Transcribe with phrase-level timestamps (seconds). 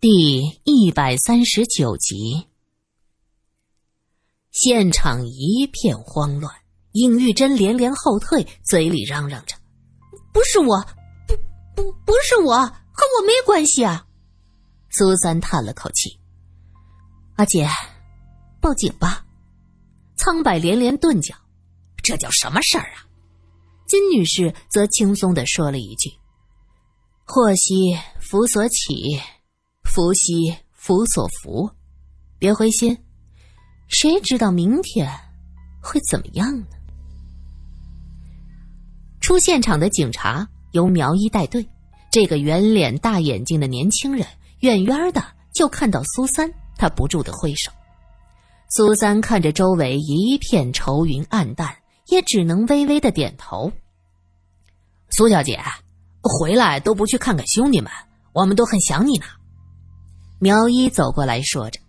[0.00, 2.46] 第一百三十九集，
[4.52, 6.54] 现场一片慌乱，
[6.92, 9.56] 尹玉珍连连后退，嘴里嚷嚷着
[10.32, 10.80] ：“不是我，
[11.26, 11.34] 不
[11.74, 14.06] 不不是我，和我没关系啊！”
[14.88, 16.16] 苏三叹了口气
[17.34, 17.68] ：“阿姐，
[18.60, 19.26] 报警吧！”
[20.16, 21.34] 苍柏连连顿脚
[22.04, 23.02] ：“这叫什么事儿啊？”
[23.88, 26.08] 金女士则轻松的说了一句
[27.26, 29.20] ：“祸兮福所起。”
[29.88, 31.68] 福兮福所伏，
[32.38, 32.96] 别灰心，
[33.88, 35.10] 谁知道明天
[35.80, 36.66] 会怎么样呢？
[39.18, 41.66] 出现场的警察由苗一带队，
[42.12, 44.26] 这个圆脸大眼睛的年轻人
[44.60, 47.72] 远远的就看到苏三，他不住的挥手。
[48.68, 51.74] 苏三看着周围一片愁云暗淡，
[52.08, 53.72] 也只能微微的点头。
[55.08, 55.58] 苏小姐，
[56.20, 57.90] 回来都不去看看兄弟们，
[58.34, 59.24] 我们都很想你呢。
[60.40, 61.80] 苗一走过来说着，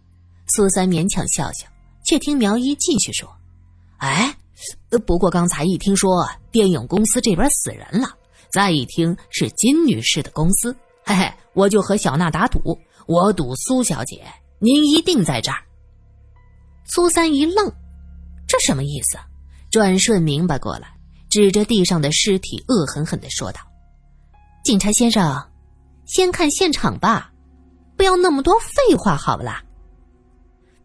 [0.55, 1.67] 苏三勉强笑笑，
[2.03, 3.29] 却听苗一继续说
[3.99, 4.35] ：“哎，
[5.05, 8.09] 不过刚才一听说电影公司这边死人了，
[8.51, 10.75] 再一听是金女士的公司，
[11.05, 12.75] 嘿嘿，我就和小娜打赌，
[13.05, 14.25] 我赌苏小姐
[14.57, 15.57] 您一定在这儿。”
[16.91, 17.71] 苏三一愣，
[18.47, 19.19] 这什么意思？
[19.69, 20.91] 转瞬明白过来，
[21.29, 23.61] 指着地上的尸体，恶狠狠的说道
[24.65, 25.39] ：“警察先生，
[26.07, 27.28] 先看现场吧。”
[27.99, 29.61] 不要那么多废话，好啦？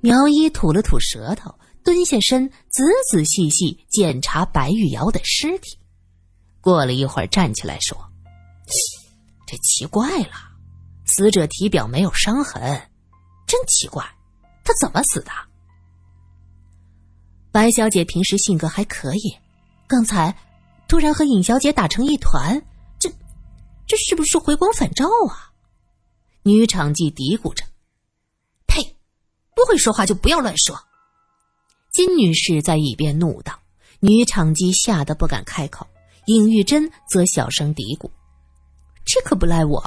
[0.00, 5.78] 苗一吐了吐舌头，蹲下身，仔仔细细检查白玉瑶的尸体。
[6.60, 7.96] 过了一会儿，站起来说
[9.46, 10.32] ：“这奇怪了，
[11.06, 12.60] 死者体表没有伤痕，
[13.46, 14.04] 真奇怪，
[14.64, 15.30] 他怎么死的？”
[17.52, 19.32] 白小姐平时性格还可以，
[19.86, 20.36] 刚才
[20.88, 22.60] 突然和尹小姐打成一团，
[22.98, 23.08] 这
[23.86, 25.53] 这是不是回光返照啊？
[26.44, 27.64] 女场记嘀咕着
[28.68, 28.82] ：“呸，
[29.56, 30.78] 不会说话就不要乱说。”
[31.90, 33.58] 金女士在一边怒道。
[34.00, 35.86] 女场记吓得不敢开口。
[36.27, 38.10] 尹玉珍则小声嘀咕
[39.06, 39.83] ：“这可不赖我，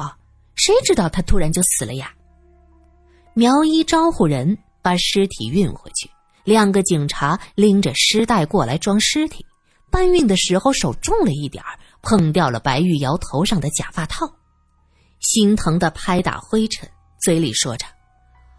[0.56, 2.12] 谁知道他突然就死了呀？”
[3.36, 6.10] 苗一招呼人把尸体运回去。
[6.44, 9.46] 两个警察拎着尸袋过来装尸体，
[9.92, 11.64] 搬运的时候手重了一点
[12.02, 14.28] 碰掉了白玉瑶头上的假发套。
[15.20, 16.90] 心疼的拍打灰尘，
[17.22, 17.86] 嘴里说着：“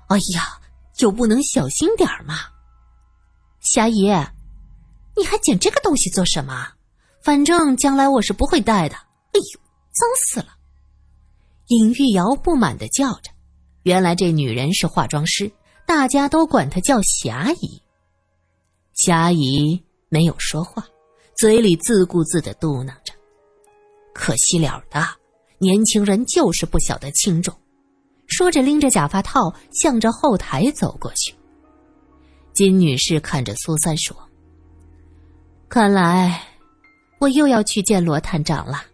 [0.09, 0.61] 哎呀，
[0.95, 2.35] 就不能小心点儿吗？”
[3.61, 4.09] 霞姨，
[5.17, 6.73] 你还捡这个东西做什么？
[7.23, 8.95] 反正将来我是不会带的。
[8.97, 9.61] 哎呦，
[9.93, 10.57] 脏死了！
[11.67, 13.31] 尹玉瑶不满的叫着。
[13.83, 15.51] 原来这女人是化妆师，
[15.87, 17.83] 大家都管她叫霞姨。
[18.95, 20.87] 霞姨没有说话，
[21.37, 23.13] 嘴里自顾自的嘟囔着
[24.15, 25.07] ：“可惜了的。”
[25.59, 27.55] 年轻人就是不晓得轻重，
[28.27, 31.35] 说着拎着假发套向着后台走过去。
[32.53, 34.17] 金女士看着苏三说
[35.69, 36.41] ：“看来
[37.21, 38.85] 我又要去见罗探长了。”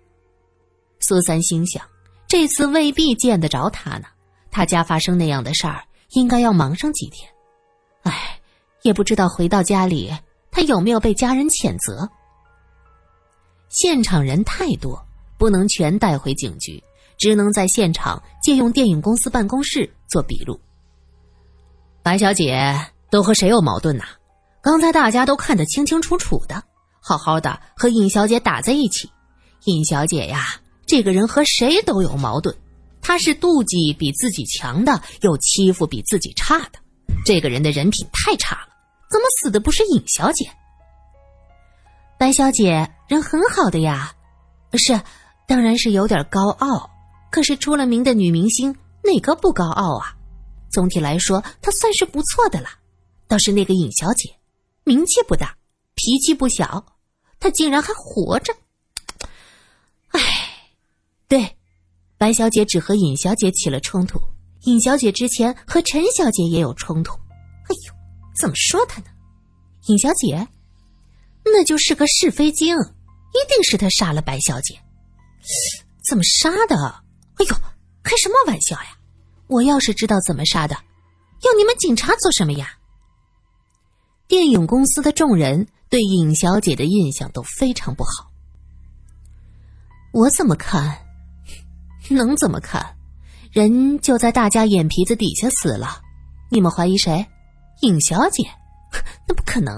[1.00, 1.82] 苏三心想：
[2.26, 4.06] 这次未必见得着他呢。
[4.50, 7.28] 他家发生那样的事儿，应该要忙上几天。
[8.04, 8.40] 唉，
[8.82, 10.10] 也不知道回到家里
[10.50, 12.08] 他有没有被家人谴责。
[13.68, 15.03] 现场人太多。
[15.44, 16.82] 不能全带回警局，
[17.18, 20.58] 只能在现场借用电影公司办公室做笔录。
[22.02, 22.74] 白小姐
[23.10, 24.04] 都和谁有矛盾呐？
[24.62, 26.62] 刚才大家都看得清清楚楚的，
[26.98, 29.10] 好好的和尹小姐打在一起。
[29.66, 32.56] 尹小姐呀，这个人和谁都有矛盾，
[33.02, 36.78] 她是妒忌比自己强的，又欺负比自己差的。
[37.22, 38.68] 这个人的人品太差了，
[39.10, 40.50] 怎么死的不是尹小姐？
[42.16, 44.10] 白小姐人很好的呀，
[44.78, 44.98] 是。
[45.46, 46.90] 当然是有点高傲，
[47.30, 50.16] 可是出了名的女明星哪个不高傲啊？
[50.70, 52.68] 总体来说，她算是不错的了。
[53.28, 54.28] 倒是那个尹小姐，
[54.84, 55.56] 名气不大，
[55.94, 56.84] 脾气不小，
[57.38, 58.54] 她竟然还活着。
[60.08, 60.20] 唉，
[61.28, 61.56] 对，
[62.18, 64.18] 白小姐只和尹小姐起了冲突，
[64.62, 67.12] 尹小姐之前和陈小姐也有冲突。
[67.14, 67.94] 哎呦，
[68.36, 69.06] 怎么说她呢？
[69.86, 70.46] 尹小姐，
[71.44, 74.78] 那就是个是非精，一定是她杀了白小姐。
[76.02, 76.76] 怎么杀的？
[77.36, 77.56] 哎呦，
[78.02, 78.98] 开什么玩笑呀！
[79.46, 80.74] 我要是知道怎么杀的，
[81.42, 82.78] 要你们警察做什么呀？
[84.26, 88.30] 电影公司的众人对尹小姐的印象都非常不好。
[90.12, 90.98] 我怎么看？
[92.08, 92.96] 能怎么看？
[93.52, 96.00] 人就在大家眼皮子底下死了，
[96.50, 97.26] 你们怀疑谁？
[97.82, 98.42] 尹小姐？
[99.28, 99.74] 那不可能，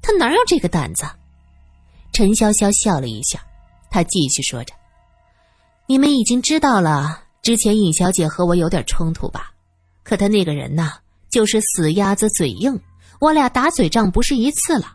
[0.00, 1.04] 她哪有这个胆子？
[2.12, 3.44] 陈潇潇笑了一下，
[3.90, 4.74] 她继续说着。
[5.88, 9.52] 你们已经知道了之前尹小姐和我有点冲突吧，
[10.02, 10.90] 可她那个人呢，
[11.30, 12.80] 就是死鸭子嘴硬，
[13.20, 14.94] 我俩打嘴仗不是一次了。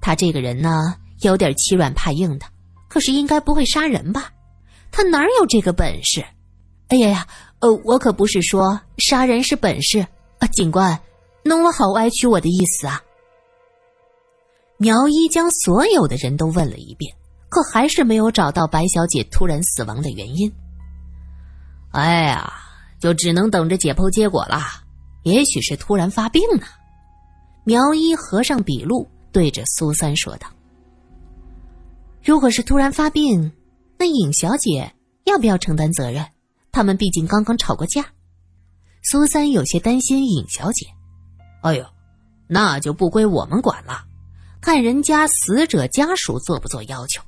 [0.00, 2.46] 她这个人呢，有点欺软怕硬的，
[2.88, 4.32] 可是应该不会杀人吧？
[4.90, 6.24] 她哪有这个本事？
[6.88, 7.26] 哎呀呀，
[7.60, 10.00] 呃，我可不是说杀人是本事
[10.40, 11.00] 啊，警官，
[11.44, 13.00] 弄了好歪曲我的意思啊。
[14.76, 17.14] 苗一将所有的人都问了一遍，
[17.52, 20.50] 可还是没有找到白小姐突然死亡的原因。
[21.90, 22.50] 哎呀，
[22.98, 24.58] 就只能等着解剖结果了。
[25.24, 26.66] 也许是突然发病呢。
[27.64, 30.46] 苗一合上笔录，对着苏三说道
[32.24, 33.52] ：“如果是突然发病，
[33.98, 34.90] 那尹小姐
[35.24, 36.26] 要不要承担责任？
[36.72, 38.06] 他们毕竟刚刚吵过架。”
[39.04, 40.86] 苏三有些担心尹小姐。
[41.60, 41.84] 哎呦，
[42.48, 44.06] 那就不归我们管了。
[44.62, 47.22] 看人家死者家属做不做要求？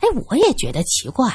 [0.00, 1.32] 哎，我也觉得奇怪，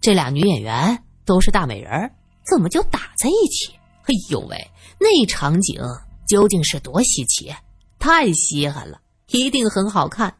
[0.00, 2.10] 这俩女演员都是大美人，
[2.48, 3.72] 怎么就打在一起？
[4.04, 4.56] 哎呦喂，
[4.98, 5.80] 那场景
[6.26, 7.54] 究竟是多稀奇？
[7.98, 10.34] 太稀罕了，一定很好看。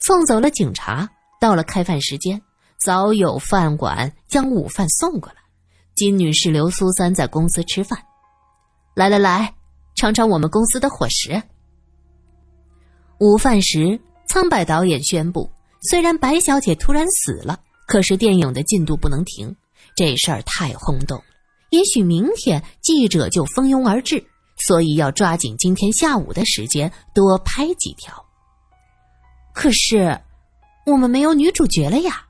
[0.00, 1.08] 送走了警察，
[1.40, 2.40] 到了开饭时间，
[2.78, 5.36] 早有饭馆将午饭送过来。
[5.94, 7.98] 金女士留苏三在公司吃饭。
[8.94, 9.54] 来来来，
[9.94, 11.40] 尝尝我们公司的伙食。
[13.18, 15.50] 午饭时，苍白导演宣布：
[15.82, 19.54] 虽然白小姐突然死了，可是电影的进度不能停。
[19.96, 21.24] 这事儿太轰动了，
[21.70, 24.24] 也许明天记者就蜂拥而至，
[24.58, 28.24] 所以要抓紧今天下午的时间多拍几条。
[29.52, 30.20] 可是，
[30.86, 32.26] 我们没有女主角了呀！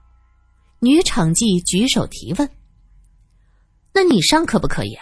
[0.80, 2.48] 女场记举手提问
[3.92, 4.96] ：“那你上可不可以？”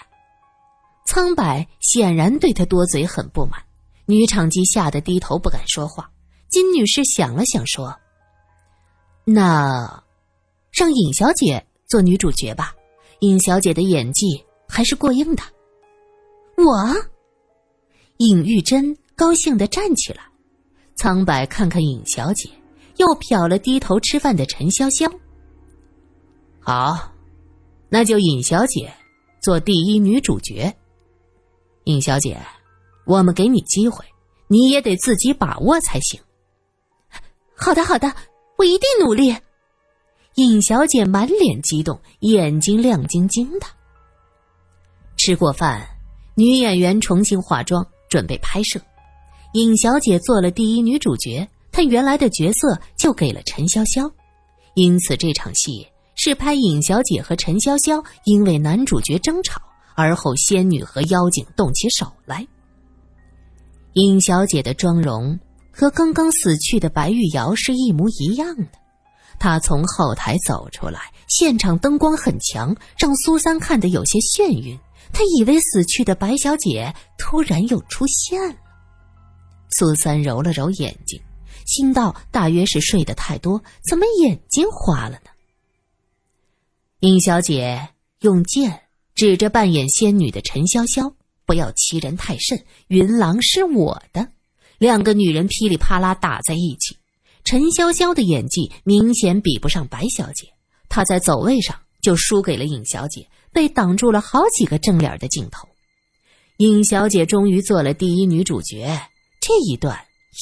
[1.07, 3.63] 苍白显然对他多嘴很不满。
[4.07, 6.11] 女场记吓得低头不敢说话。
[6.51, 7.97] 金女士想了想说
[9.31, 10.03] ：“那，
[10.73, 12.75] 让尹小姐做女主角吧。
[13.21, 15.43] 尹小姐的演技还是过硬的。”
[16.57, 16.95] 我，
[18.17, 20.23] 尹玉珍高兴的站起来。
[20.97, 22.49] 苍白看看尹小姐，
[22.97, 25.13] 又瞟了低头吃饭的陈潇潇。
[26.59, 27.13] 好，
[27.91, 28.91] 那就尹小姐
[29.43, 30.75] 做第一女主角。
[31.85, 32.41] 尹小姐。
[33.05, 34.05] 我们给你机会，
[34.49, 36.21] 你也得自己把握才行。
[37.57, 38.15] 好的，好的，
[38.59, 39.35] 我一定努力。
[40.35, 43.67] 尹小姐满脸激动，眼睛亮晶晶的。
[45.17, 45.89] 吃过饭，
[46.35, 48.81] 女演员重新化妆，准备拍摄。
[49.55, 54.11] 尹小姐做了第一女主角，她原来的角色就给了陈潇潇，
[54.75, 59.63] 因此这场戏是拍尹小姐和陈潇潇因为男主角争吵，
[59.95, 62.45] 而后仙女和妖精动起手来。
[63.93, 65.39] 尹小姐的妆容
[65.79, 68.73] 和刚刚死去的白玉瑶是一模一样的。
[69.39, 74.77] 她从后台走出来，现场灯光很强，让苏三看得有些眩晕。
[75.13, 78.57] 他以为死去的白小姐突然又出现了。
[79.71, 81.23] 苏三揉了揉眼睛，
[81.65, 85.31] 心道：大约是睡得太多，怎么眼睛花了呢？
[87.01, 87.89] 尹小姐
[88.23, 88.83] 用剑
[89.15, 91.15] 指着扮演仙女的陈潇潇。
[91.47, 94.29] 不要欺人太甚，云郎是我的。
[94.79, 96.97] 两个女人噼里啪啦打在一起，
[97.45, 100.49] 陈潇潇的演技明显比不上白小姐，
[100.89, 105.69] 她在走位上就输给了尹小姐，被挡住了好几个正脸的镜头。
[106.59, 109.01] 尹小姐终于做了第一女主角，
[109.41, 109.99] 这一段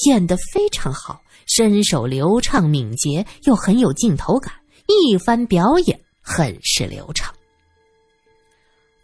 [0.06, 4.52] 演得非常好，身手流畅敏捷，又很有镜头感，
[4.86, 7.34] 一番表演很是流畅。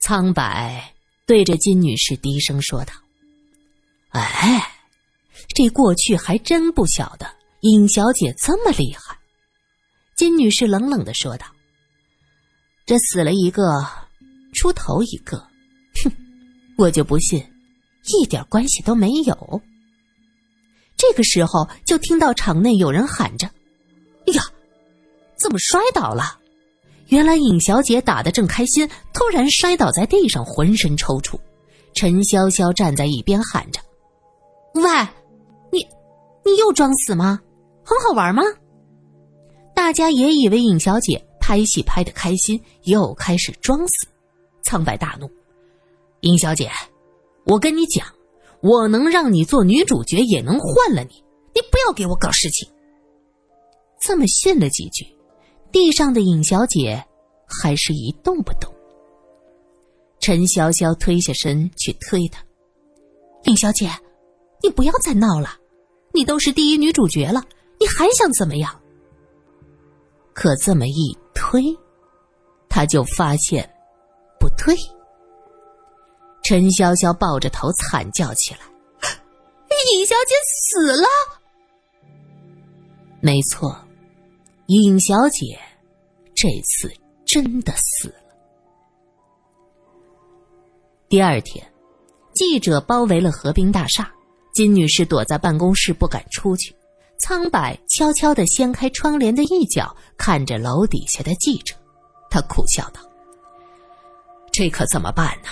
[0.00, 0.92] 苍白。
[1.24, 2.92] 对着金女士低声说道
[4.10, 4.60] ：“哎，
[5.54, 7.26] 这过去还真不晓得
[7.60, 9.16] 尹小姐这么厉害。”
[10.16, 11.46] 金女士冷冷的说道
[12.86, 13.86] ：“这死了一个，
[14.54, 15.38] 出头一个，
[16.04, 16.12] 哼，
[16.76, 17.44] 我就不信
[18.06, 19.62] 一点关系都没有。”
[20.96, 23.48] 这个时候，就听到场内有人喊着
[24.28, 24.42] ：“哎呀，
[25.36, 26.38] 怎么摔倒了？”
[27.08, 31.38] 原来尹小姐打得正开心，突然摔倒在地上，浑身抽搐。
[31.94, 33.80] 陈潇潇站在一边喊着
[34.74, 34.82] ：“喂，
[36.44, 37.40] 你又装死吗？
[37.84, 38.42] 很好玩吗？”
[39.74, 44.06] 大家也以为尹小姐拍戏拍得开心，又开始装死。
[44.62, 45.28] 苍白大怒
[46.20, 46.70] ：“尹小姐，
[47.46, 48.06] 我跟你讲，
[48.62, 52.68] 我能让你做女主角，也能换了你，你不要给我搞事情。”
[54.00, 55.06] 这么训了几句。
[55.72, 57.02] 地上的尹小姐
[57.46, 58.70] 还是一动不动。
[60.20, 62.44] 陈潇潇推下身去推她，
[63.44, 63.90] 尹小姐，
[64.62, 65.56] 你不要再闹了，
[66.12, 67.42] 你都是第一女主角了，
[67.80, 68.80] 你还想怎么样？
[70.34, 71.62] 可这么一推，
[72.68, 73.68] 他就发现
[74.40, 74.74] 不对。
[76.42, 78.60] 陈潇潇抱着头惨叫起来
[79.94, 81.06] ：“尹小姐死了！”
[83.20, 83.76] 没错，
[84.66, 85.58] 尹小姐
[86.34, 86.92] 这次
[87.24, 88.14] 真的死了。
[91.08, 91.64] 第二天，
[92.34, 94.12] 记者包围了河滨大厦，
[94.52, 96.74] 金女士躲在办公室不敢出去。
[97.18, 101.74] 苍白悄悄的掀开窗帘的一角，看着楼底下的记者，
[102.28, 103.00] 她苦笑道
[104.50, 105.48] ：“这可怎么办呢？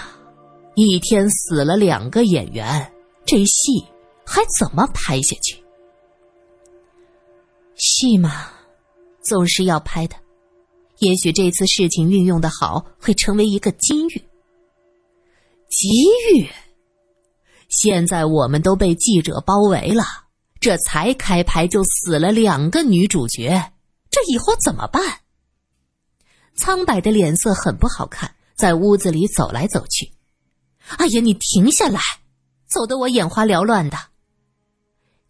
[0.74, 2.92] 一天死了两个演员，
[3.24, 3.84] 这戏
[4.26, 5.62] 还怎么拍下去？
[7.76, 8.48] 戏嘛，
[9.22, 10.16] 总是要拍的。
[10.98, 14.22] 也许这次事情运用的好，会成为一个机遇。
[15.68, 15.88] 机
[16.34, 16.48] 遇！
[17.70, 20.04] 现在我们都被记者包围了。”
[20.60, 23.72] 这才开拍就死了两个女主角，
[24.10, 25.20] 这以后怎么办？
[26.54, 30.12] 苍白的脸色很不好看，在屋子里走来走去。
[30.98, 31.98] 哎呀，你停下来，
[32.68, 33.96] 走得我眼花缭乱的。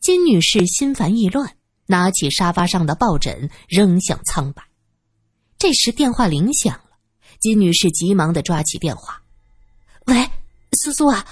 [0.00, 1.54] 金女士心烦意乱，
[1.86, 4.64] 拿起沙发上的抱枕扔向苍白。
[5.58, 6.96] 这时电话铃响了，
[7.38, 9.22] 金女士急忙的抓起电话
[10.06, 10.28] ：“喂，
[10.72, 11.24] 苏苏啊，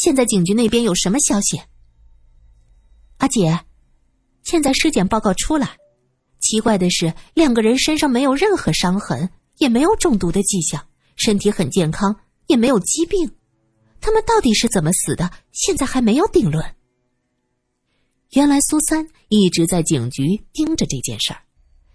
[0.00, 1.60] 现在警局那边有什么消息？”
[3.20, 3.60] 阿姐，
[4.42, 5.76] 现在尸检报告出来，
[6.40, 9.28] 奇怪的是，两个人身上没有任何伤痕，
[9.58, 10.82] 也没有中毒的迹象，
[11.16, 13.30] 身体很健康，也没有疾病。
[14.00, 15.30] 他们到底是怎么死的？
[15.52, 16.64] 现在还没有定论。
[18.30, 21.42] 原来苏三一直在警局盯着这件事儿。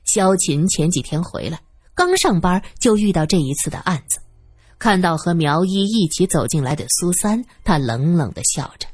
[0.04, 1.60] 萧琴前几天回来，
[1.96, 4.20] 刚上班就遇到这一次的案子，
[4.78, 8.88] 看到和苗一一起走进来的苏三，他冷冷的笑着。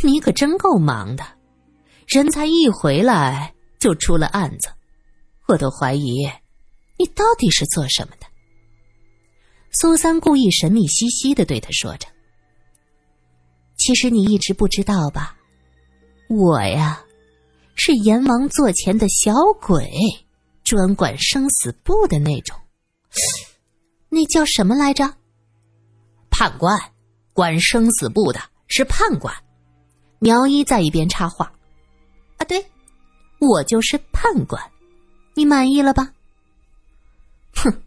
[0.00, 1.24] 你可真够忙的，
[2.08, 4.68] 人才一回来就出了案子，
[5.46, 6.28] 我都怀疑
[6.98, 8.26] 你到底是做什么的。
[9.70, 12.08] 苏三故意神秘兮兮的对他说着
[13.78, 15.36] ：“其实你一直不知道吧？
[16.28, 17.04] 我呀，
[17.74, 19.88] 是阎王座前的小鬼，
[20.64, 22.56] 专管生死簿的那种。
[24.14, 25.10] 那叫什么来着？
[26.28, 26.78] 判官，
[27.32, 28.38] 管生死簿的
[28.68, 29.34] 是判官。”
[30.20, 31.50] 苗一在一边插话
[32.36, 32.62] ：“啊，对，
[33.40, 34.62] 我就是判官，
[35.32, 36.12] 你满意了吧
[37.56, 37.82] ？”“哼，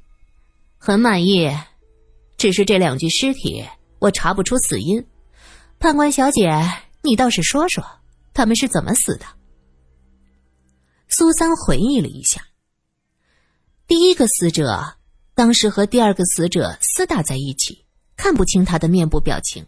[0.79, 1.55] 很满意，
[2.37, 3.63] 只是这两具尸体
[3.99, 5.05] 我查不出死因。
[5.77, 6.51] 判官小姐，
[7.03, 7.85] 你倒是说说，
[8.33, 9.27] 他们是怎么死的？”
[11.07, 12.41] 苏三回忆了一下
[13.85, 14.95] ：“第一个死者
[15.35, 17.83] 当时和第二个死者厮打在一起，
[18.15, 19.65] 看不清他的面部表情。”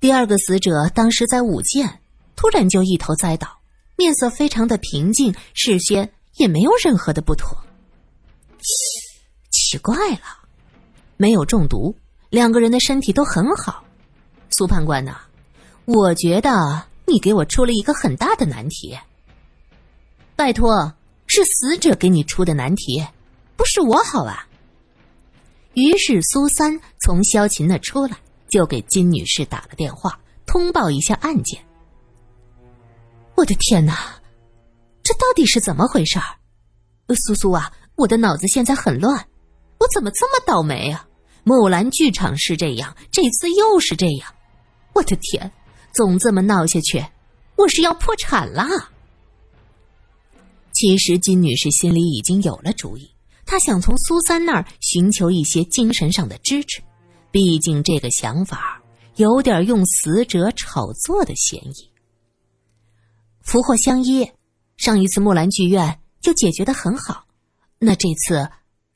[0.00, 2.00] 第二个死者当时在舞剑，
[2.36, 3.58] 突然就一头栽倒，
[3.96, 7.58] 面色非常的平静，事先也没有任何的不妥。
[9.50, 10.46] 奇怪了，
[11.16, 11.96] 没有中毒，
[12.30, 13.84] 两个人的身体都很好。
[14.50, 15.16] 苏判官呐，
[15.86, 18.96] 我觉得你给我出了一个很大的难题。
[20.36, 20.94] 拜托，
[21.26, 23.04] 是死者给你出的难题，
[23.56, 24.46] 不是我好啊。
[25.74, 28.16] 于是苏三从萧琴那出来。
[28.50, 30.16] 就给金女士打了电话，
[30.46, 31.60] 通报一下案件。
[33.34, 34.14] 我的天哪，
[35.02, 36.24] 这到底是怎么回事儿？
[37.16, 39.26] 苏苏啊，我的脑子现在很乱，
[39.78, 41.08] 我怎么这么倒霉啊？
[41.42, 44.32] 木兰剧场是这样，这次又是这样，
[44.92, 45.50] 我的天，
[45.92, 47.04] 总这么闹下去，
[47.56, 48.68] 我是要破产啦！
[50.72, 53.10] 其实金女士心里已经有了主意，
[53.54, 56.82] 他想从苏三那儿寻求一些精神上的支持。
[57.30, 58.82] 毕竟这个想法
[59.14, 61.88] 有点用死者炒作的嫌疑。
[63.42, 64.28] 福祸相依，
[64.76, 67.26] 上一次木兰剧院就解决的很好，
[67.78, 68.50] 那这次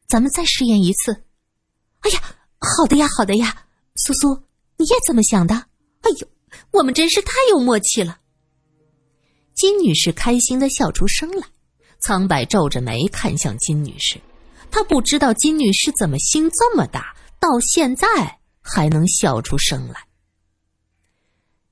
[0.08, 1.12] 咱们再试验一次。
[2.00, 2.20] 哎呀，
[2.58, 4.42] 好的呀，好的呀，苏苏，
[4.76, 5.54] 你也这么想的？
[6.00, 6.26] 哎呦，
[6.72, 8.18] 我们真是太有默契了。
[9.54, 11.46] 金女士开心的笑出声来，
[12.00, 14.20] 苍白皱着眉看向金女士，
[14.70, 17.14] 他不知道金女士怎么心这么大。
[17.40, 18.06] 到现在
[18.60, 20.08] 还能笑出声来。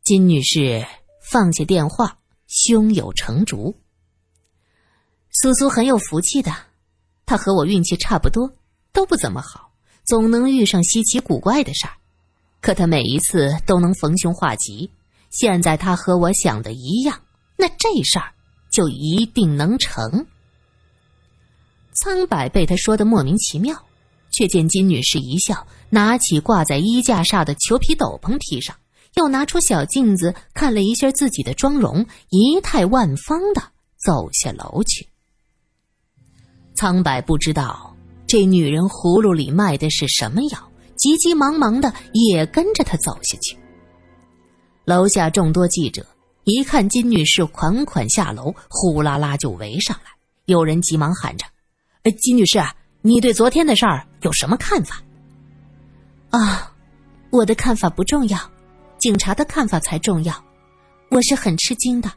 [0.04, 0.86] 金女士
[1.28, 3.74] 放下电话，胸有成竹。
[5.32, 6.54] 苏苏很有福气的，
[7.26, 8.48] 她和我运气差不多，
[8.92, 9.72] 都不怎么好，
[10.04, 11.94] 总能遇上稀奇古怪的事儿。
[12.60, 14.88] 可她每一次都能逢凶化吉。
[15.30, 17.20] 现在她和我想的一样，
[17.56, 18.32] 那这事儿
[18.70, 20.28] 就一定能成。
[21.96, 23.76] 苍白被他说的莫名其妙。
[24.32, 28.76] 却见金女士一笑，拿起挂在衣架上的裘皮斗篷披上，
[29.14, 33.62] 又拿出小镜子看了一下自己的妆容，仪态万方的
[33.96, 35.08] 走下楼去。
[36.74, 43.56] 苍白不知道这女人葫芦里卖的是什么药，急急忙忙的也跟着他走下去。
[44.84, 46.04] 楼下众多记者
[46.44, 50.10] 一看金女士款款下楼，呼啦啦就围上来，
[50.44, 51.46] 有人急忙喊着：“，
[52.12, 52.60] 金女士，
[53.02, 55.02] 你对昨天的事儿有什么看法？”
[56.30, 56.72] 啊，
[57.30, 58.38] 我的看法不重要，
[58.98, 60.44] 警察的看法才重要。
[61.10, 62.12] 我是很吃惊的，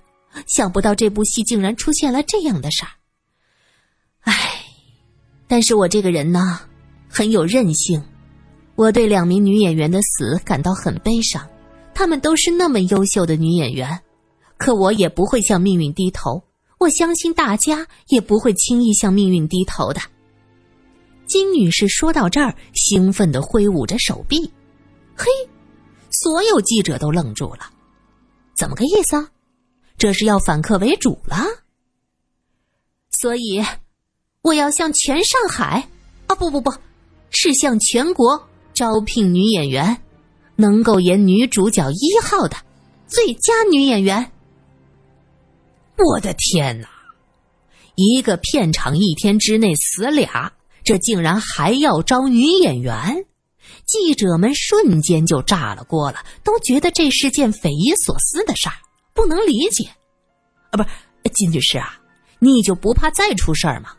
[0.47, 2.91] 想不到这部戏竟然出现了这样的事儿。
[4.21, 4.33] 唉。
[5.51, 6.59] 但是我这个人呢，
[7.07, 8.03] 很有韧性。
[8.75, 11.49] 我对两名女演员的死感到很悲伤，
[11.91, 13.99] 她们都是那么优秀的女演员，
[14.57, 16.43] 可我也不会向命运低头。
[16.79, 20.01] 我相信大家也不会轻易向命运低头的。
[21.27, 24.51] 金女士说到这儿，兴奋的挥舞着手臂。
[25.15, 25.27] 嘿，
[26.09, 27.69] 所有记者都愣住了，
[28.57, 29.29] 怎么个意思啊？
[29.97, 31.45] 这是要反客为主了？
[33.11, 33.63] 所以。
[34.41, 35.85] 我要向全上海，
[36.27, 36.73] 啊不不不，
[37.29, 40.01] 是向全国招聘女演员，
[40.55, 42.55] 能够演女主角一号的
[43.05, 44.31] 最佳女演员。
[46.05, 46.87] 我的天哪！
[47.95, 50.53] 一个片场一天之内死俩，
[50.83, 53.25] 这竟然还要招女演员？
[53.85, 58.75] 记者们瞬间就炸了锅了，都觉得这是件匪夷所思的事儿，
[59.13, 59.89] 不能理解。
[60.71, 60.89] 啊，不是
[61.33, 61.99] 金女士啊，
[62.39, 63.91] 你就不怕再出事儿吗？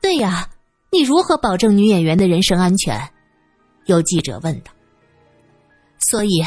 [0.00, 0.48] 对呀，
[0.92, 3.00] 你如何保证女演员的人身安全？
[3.86, 4.70] 有记者问道。
[5.98, 6.44] 所以，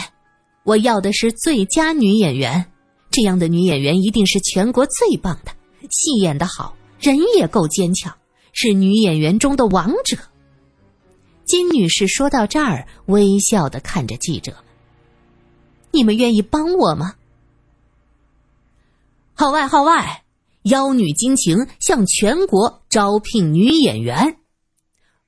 [0.64, 2.72] 我要的是最佳女演员。
[3.20, 5.52] 这样的女演员一定是全国最棒的，
[5.92, 8.16] 戏演的好，人也够坚强，
[8.54, 10.16] 是女演员中的王者。
[11.44, 14.62] 金女士说到这儿，微笑的看着记者们
[15.92, 17.16] ：“你们愿意帮我吗？”
[19.36, 20.24] 号外号外！
[20.62, 24.38] 妖女金情向全国招聘女演员，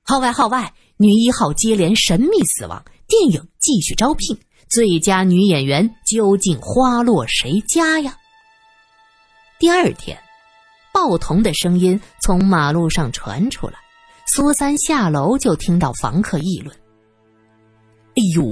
[0.02, 0.74] 号外号外！
[0.96, 4.40] 女一号接连神秘死亡，电影继续招聘
[4.72, 8.18] 最佳女演员，究竟花落谁家呀？
[9.60, 10.18] 第二天，
[10.94, 13.74] 报童的声音从马路上传出来，
[14.28, 16.74] 苏三下楼就听到房客议论
[18.16, 18.44] ：“哎呦，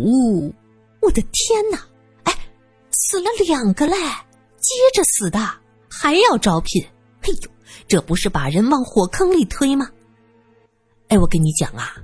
[1.01, 1.88] 我的天哪！
[2.23, 2.38] 哎，
[2.91, 3.95] 死了两个嘞，
[4.58, 5.39] 接着死的。”
[5.89, 6.84] 还要招聘？
[7.21, 7.49] 哎呦，
[7.88, 9.89] 这不是把人往火坑里推吗？
[11.08, 11.95] 哎，我跟你讲啊，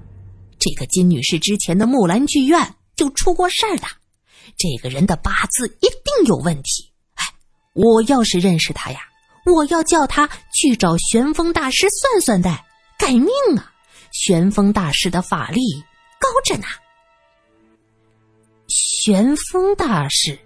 [0.58, 3.86] 这个金女士之前的木兰剧院就出过事儿的，
[4.58, 6.92] 这个人的八字一定有问题。
[7.16, 7.24] 哎，
[7.74, 9.00] 我要是认识他呀，
[9.46, 12.50] 我要叫他去找玄风大师算算的，
[12.98, 13.72] 改命啊！
[14.12, 15.62] 玄风大师的法力
[16.20, 16.66] 高着呢。
[18.68, 20.38] 玄风大师，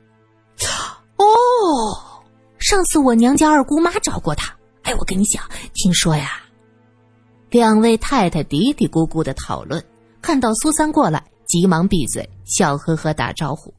[1.18, 1.26] 哦。
[2.60, 6.42] 上次我娘家二姑妈找过他，哎，我跟你讲，听说呀，
[7.50, 9.82] 两位太太嘀嘀咕咕的讨论，
[10.22, 13.74] 看到苏三过来，急忙闭嘴，笑呵呵打招呼：“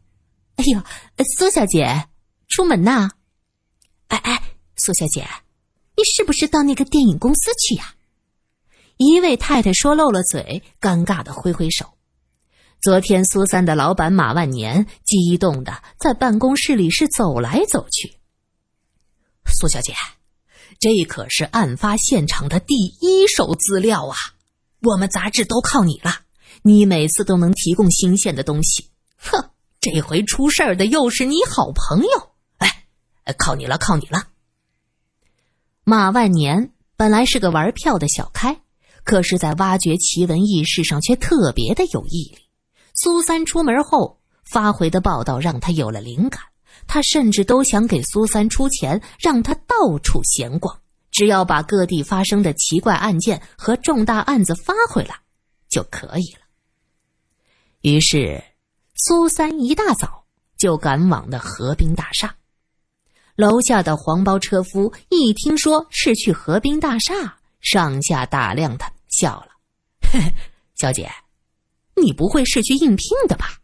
[0.61, 0.83] 哎呦，
[1.39, 2.07] 苏小姐，
[2.47, 3.09] 出门呐？
[4.09, 4.43] 哎哎，
[4.77, 5.27] 苏小姐，
[5.97, 7.95] 你是不是到那个电影公司去呀？”
[8.99, 11.87] 一位太太说漏了嘴，尴尬的挥挥手。
[12.83, 18.19] 昨天苏三的老板马万年激动的在办公室里是走来走去。
[19.47, 19.95] 苏小姐，
[20.79, 24.17] 这可是案发现场的第一手资料啊！
[24.83, 26.21] 我们杂志都靠你了，
[26.61, 28.91] 你每次都能提供新鲜的东西。
[29.17, 32.87] 哼，这回出事儿的又是你好朋友，哎，
[33.39, 34.29] 靠你了，靠你了！
[35.85, 38.61] 马万年本来是个玩票的小开，
[39.05, 42.39] 可是，在挖掘奇闻异事上却特别的有毅力。
[42.93, 46.43] 苏三出门后发回的报道让他有了灵感。
[46.87, 55.21] 他甚至都想给苏三出钱，让他到处闲逛，只要把各地发生的奇怪案件和重大案子发回来
[55.69, 56.41] 就可以了。
[57.81, 58.43] 于是，
[59.03, 60.25] 苏三一大早
[60.59, 62.35] 就赶往了河滨大厦。
[63.35, 69.49] 楼下的黄包车夫一听说是去河滨大厦，上下打量他，笑了
[70.13, 70.35] ：“嘿 嘿
[70.75, 71.11] 小姐，
[71.97, 73.55] 你不会是去应聘的吧？”